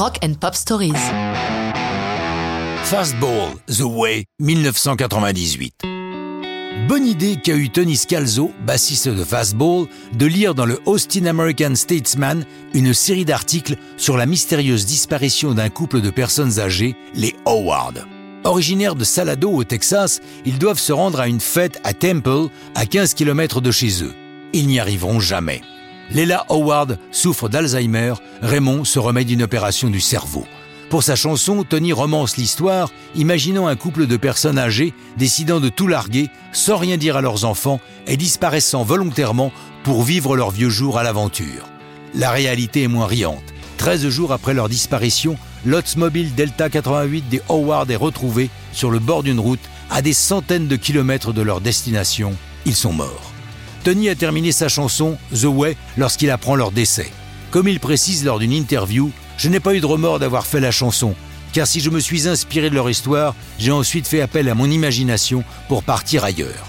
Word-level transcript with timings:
Rock 0.00 0.16
and 0.24 0.32
Pop 0.40 0.54
Stories. 0.54 0.94
Fastball, 2.84 3.50
The 3.66 3.82
Way, 3.82 4.24
1998. 4.38 5.74
Bonne 6.88 7.06
idée 7.06 7.36
qu'a 7.36 7.54
eu 7.54 7.68
Tony 7.68 7.96
Scalzo, 7.96 8.50
bassiste 8.64 9.10
de 9.10 9.22
Fastball, 9.22 9.88
de 10.14 10.24
lire 10.24 10.54
dans 10.54 10.64
le 10.64 10.80
Austin 10.86 11.26
American 11.26 11.74
Statesman 11.74 12.46
une 12.72 12.94
série 12.94 13.26
d'articles 13.26 13.76
sur 13.98 14.16
la 14.16 14.24
mystérieuse 14.24 14.86
disparition 14.86 15.52
d'un 15.52 15.68
couple 15.68 16.00
de 16.00 16.08
personnes 16.08 16.58
âgées, 16.58 16.96
les 17.14 17.36
Howard. 17.44 18.06
Originaires 18.44 18.94
de 18.94 19.04
Salado 19.04 19.50
au 19.50 19.64
Texas, 19.64 20.22
ils 20.46 20.58
doivent 20.58 20.78
se 20.78 20.94
rendre 20.94 21.20
à 21.20 21.28
une 21.28 21.40
fête 21.40 21.78
à 21.84 21.92
Temple, 21.92 22.48
à 22.74 22.86
15 22.86 23.12
km 23.12 23.60
de 23.60 23.70
chez 23.70 24.02
eux. 24.02 24.14
Ils 24.54 24.66
n'y 24.66 24.80
arriveront 24.80 25.20
jamais. 25.20 25.60
Leila 26.12 26.44
Howard 26.48 26.98
souffre 27.12 27.48
d'Alzheimer, 27.48 28.14
Raymond 28.42 28.84
se 28.84 28.98
remet 28.98 29.24
d'une 29.24 29.42
opération 29.42 29.90
du 29.90 30.00
cerveau. 30.00 30.44
Pour 30.88 31.04
sa 31.04 31.14
chanson, 31.14 31.62
Tony 31.62 31.92
romance 31.92 32.36
l'histoire, 32.36 32.90
imaginant 33.14 33.68
un 33.68 33.76
couple 33.76 34.08
de 34.08 34.16
personnes 34.16 34.58
âgées 34.58 34.92
décidant 35.16 35.60
de 35.60 35.68
tout 35.68 35.86
larguer 35.86 36.28
sans 36.52 36.76
rien 36.76 36.96
dire 36.96 37.16
à 37.16 37.20
leurs 37.20 37.44
enfants 37.44 37.80
et 38.08 38.16
disparaissant 38.16 38.82
volontairement 38.82 39.52
pour 39.84 40.02
vivre 40.02 40.36
leurs 40.36 40.50
vieux 40.50 40.68
jours 40.68 40.98
à 40.98 41.04
l'aventure. 41.04 41.68
La 42.12 42.32
réalité 42.32 42.82
est 42.82 42.88
moins 42.88 43.06
riante. 43.06 43.54
13 43.78 44.08
jours 44.08 44.32
après 44.32 44.52
leur 44.52 44.68
disparition, 44.68 45.36
l'Oldsmobile 45.64 46.34
Delta 46.34 46.68
88 46.68 47.28
des 47.28 47.40
Howard 47.48 47.88
est 47.88 47.96
retrouvé 47.96 48.50
sur 48.72 48.90
le 48.90 48.98
bord 48.98 49.22
d'une 49.22 49.40
route 49.40 49.60
à 49.90 50.02
des 50.02 50.12
centaines 50.12 50.66
de 50.66 50.76
kilomètres 50.76 51.32
de 51.32 51.42
leur 51.42 51.60
destination. 51.60 52.34
Ils 52.66 52.74
sont 52.74 52.92
morts. 52.92 53.29
Tony 53.84 54.08
a 54.10 54.14
terminé 54.14 54.52
sa 54.52 54.68
chanson 54.68 55.16
The 55.32 55.44
Way 55.44 55.76
lorsqu'il 55.96 56.30
apprend 56.30 56.54
leur 56.54 56.70
décès. 56.70 57.10
Comme 57.50 57.68
il 57.68 57.80
précise 57.80 58.24
lors 58.24 58.38
d'une 58.38 58.52
interview, 58.52 59.10
je 59.38 59.48
n'ai 59.48 59.60
pas 59.60 59.74
eu 59.74 59.80
de 59.80 59.86
remords 59.86 60.18
d'avoir 60.18 60.46
fait 60.46 60.60
la 60.60 60.70
chanson, 60.70 61.14
car 61.52 61.66
si 61.66 61.80
je 61.80 61.90
me 61.90 61.98
suis 61.98 62.28
inspiré 62.28 62.68
de 62.68 62.74
leur 62.74 62.90
histoire, 62.90 63.34
j'ai 63.58 63.72
ensuite 63.72 64.06
fait 64.06 64.20
appel 64.20 64.48
à 64.48 64.54
mon 64.54 64.70
imagination 64.70 65.44
pour 65.68 65.82
partir 65.82 66.24
ailleurs. 66.24 66.66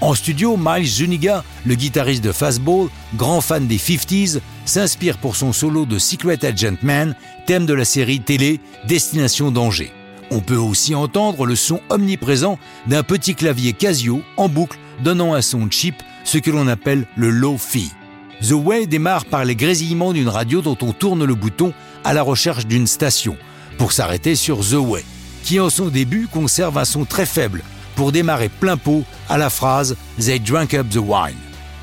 En 0.00 0.14
studio, 0.14 0.56
Miles 0.58 0.86
Zuniga, 0.86 1.44
le 1.66 1.74
guitariste 1.74 2.24
de 2.24 2.32
Fastball, 2.32 2.88
grand 3.16 3.40
fan 3.40 3.66
des 3.66 3.76
50s, 3.78 4.40
s'inspire 4.64 5.18
pour 5.18 5.36
son 5.36 5.52
solo 5.52 5.84
de 5.84 5.98
Secret 5.98 6.44
Agent 6.44 6.76
Man, 6.82 7.14
thème 7.46 7.66
de 7.66 7.74
la 7.74 7.84
série 7.84 8.20
télé 8.20 8.60
Destination 8.88 9.50
Danger. 9.50 9.92
On 10.30 10.40
peut 10.40 10.56
aussi 10.56 10.94
entendre 10.94 11.44
le 11.44 11.54
son 11.54 11.80
omniprésent 11.90 12.58
d'un 12.86 13.02
petit 13.02 13.34
clavier 13.34 13.72
Casio 13.72 14.22
en 14.36 14.48
boucle 14.48 14.78
donnant 15.02 15.34
un 15.34 15.42
son 15.42 15.70
cheap, 15.70 15.96
ce 16.24 16.38
que 16.38 16.50
l'on 16.50 16.68
appelle 16.68 17.06
le 17.16 17.30
low-fi. 17.30 17.90
The 18.42 18.52
Way 18.52 18.86
démarre 18.86 19.26
par 19.26 19.44
les 19.44 19.56
grésillements 19.56 20.12
d'une 20.12 20.28
radio 20.28 20.62
dont 20.62 20.78
on 20.80 20.92
tourne 20.92 21.24
le 21.24 21.34
bouton 21.34 21.72
à 22.04 22.14
la 22.14 22.22
recherche 22.22 22.66
d'une 22.66 22.86
station, 22.86 23.36
pour 23.76 23.92
s'arrêter 23.92 24.34
sur 24.34 24.60
The 24.60 24.74
Way, 24.74 25.04
qui 25.42 25.60
en 25.60 25.68
son 25.70 25.88
début 25.88 26.26
conserve 26.26 26.78
un 26.78 26.84
son 26.84 27.04
très 27.04 27.26
faible, 27.26 27.62
pour 27.96 28.12
démarrer 28.12 28.48
plein 28.48 28.76
pot 28.76 29.04
à 29.28 29.36
la 29.36 29.50
phrase 29.50 29.96
They 30.18 30.40
drank 30.40 30.72
up 30.74 30.88
the 30.88 30.96
wine. 30.96 31.36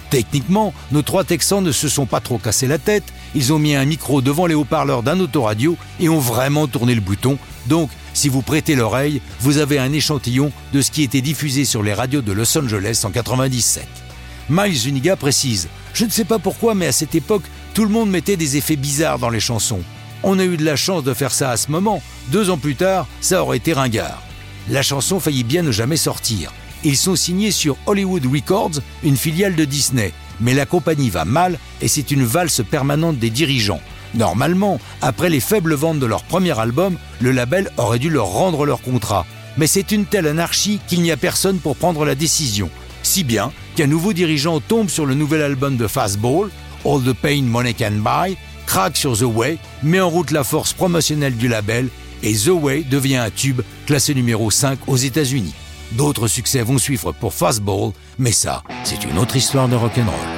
Techniquement, 0.10 0.74
nos 0.92 1.02
trois 1.02 1.26
Texans 1.26 1.62
ne 1.62 1.72
se 1.72 1.90
sont 1.90 2.06
pas 2.06 2.22
trop 2.22 2.38
cassés 2.38 2.66
la 2.66 2.78
tête, 2.78 3.04
ils 3.36 3.52
ont 3.52 3.60
mis 3.60 3.76
un 3.76 3.86
micro 3.86 4.22
devant 4.22 4.46
les 4.46 4.56
haut-parleurs 4.56 5.04
d'un 5.04 5.20
autoradio 5.20 5.76
et 6.00 6.10
ont 6.10 6.20
vraiment 6.20 6.66
tourné 6.66 6.96
le 6.96 7.02
bouton, 7.02 7.38
donc 7.68 7.90
si 8.14 8.30
vous 8.30 8.42
prêtez 8.42 8.74
l'oreille, 8.74 9.22
vous 9.42 9.60
avez 9.60 9.78
un 9.78 9.94
échantillon 9.94 10.52
de 10.74 10.82
ce 10.82 10.90
qui 10.90 11.04
était 11.04 11.22
diffusé 11.22 11.66
sur 11.66 11.84
les 11.84 11.94
radios 11.94 12.22
de 12.22 12.32
Los 12.32 12.58
Angeles 12.58 13.02
en 13.04 13.12
97. 13.12 14.07
Miles 14.50 14.76
Zuniga 14.76 15.16
précise 15.16 15.68
Je 15.94 16.06
ne 16.06 16.10
sais 16.10 16.24
pas 16.24 16.40
pourquoi, 16.40 16.74
mais 16.74 16.88
à 16.88 16.92
cette 16.92 17.16
époque, 17.16 17.44
tout 17.74 17.84
le 17.84 17.90
monde 17.92 18.10
mettait 18.10 18.38
des 18.38 18.58
effets 18.58 18.76
bizarres 18.78 19.20
dans 19.20 19.30
les 19.30 19.40
chansons. 19.40 19.82
On 20.24 20.40
a 20.40 20.46
eu 20.46 20.58
de 20.58 20.66
la 20.66 20.76
chance 20.76 21.04
de 21.04 21.14
faire 21.14 21.34
ça 21.34 21.52
à 21.52 21.58
ce 21.58 21.70
moment. 21.70 22.02
Deux 22.30 22.50
ans 22.50 22.58
plus 22.58 22.76
tard, 22.76 23.08
ça 23.22 23.44
aurait 23.44 23.58
été 23.58 23.74
ringard. 23.74 24.24
La 24.70 24.82
chanson 24.82 25.20
faillit 25.20 25.44
bien 25.44 25.64
ne 25.64 25.72
jamais 25.72 25.98
sortir. 25.98 26.54
Ils 26.84 26.98
sont 26.98 27.16
signés 27.16 27.52
sur 27.52 27.78
Hollywood 27.86 28.26
Records, 28.26 28.82
une 29.04 29.18
filiale 29.18 29.56
de 29.56 29.66
Disney. 29.66 30.14
Mais 30.40 30.54
la 30.54 30.66
compagnie 30.66 31.10
va 31.10 31.26
mal 31.26 31.60
et 31.82 31.88
c'est 31.88 32.12
une 32.12 32.24
valse 32.24 32.62
permanente 32.70 33.18
des 33.18 33.30
dirigeants. 33.30 33.82
Normalement, 34.14 34.80
après 35.02 35.30
les 35.30 35.40
faibles 35.40 35.74
ventes 35.74 36.00
de 36.00 36.06
leur 36.06 36.24
premier 36.24 36.58
album, 36.58 36.98
le 37.20 37.32
label 37.32 37.70
aurait 37.78 38.00
dû 38.00 38.10
leur 38.10 38.28
rendre 38.28 38.66
leur 38.66 38.82
contrat. 38.82 39.26
Mais 39.58 39.68
c'est 39.68 39.92
une 39.92 40.06
telle 40.06 40.28
anarchie 40.28 40.80
qu'il 40.88 41.02
n'y 41.02 41.12
a 41.12 41.18
personne 41.18 41.60
pour 41.60 41.76
prendre 41.76 42.06
la 42.06 42.16
décision. 42.16 42.70
Si 43.04 43.24
bien 43.24 43.52
qu'un 43.78 43.86
nouveau 43.86 44.12
dirigeant 44.12 44.60
tombe 44.60 44.90
sur 44.90 45.06
le 45.06 45.14
nouvel 45.14 45.44
album 45.44 45.78
de 45.78 45.86
Fastball, 45.86 46.50
All 46.84 47.04
the 47.04 47.14
Pain 47.14 47.44
Money 47.44 47.76
Can 47.76 48.00
Buy, 48.00 48.36
craque 48.66 48.98
sur 48.98 49.16
The 49.16 49.22
Way, 49.22 49.60
met 49.84 50.00
en 50.02 50.10
route 50.10 50.32
la 50.32 50.44
force 50.44 50.74
promotionnelle 50.74 51.38
du 51.38 51.48
label 51.48 51.90
et 52.24 52.34
The 52.34 52.48
Way 52.48 52.86
devient 52.90 53.18
un 53.18 53.30
tube 53.30 53.62
classé 53.86 54.16
numéro 54.16 54.50
5 54.50 54.80
aux 54.88 54.98
États-Unis. 54.98 55.54
D'autres 55.92 56.28
succès 56.28 56.64
vont 56.64 56.80
suivre 56.80 57.12
pour 57.12 57.36
Fastball, 57.36 57.92
mais 58.18 58.32
ça, 58.32 58.64
c'est 58.84 59.04
une 59.04 59.20
autre 59.20 59.36
histoire 59.36 59.70
de 59.70 59.76
rock'n'roll. 59.76 60.37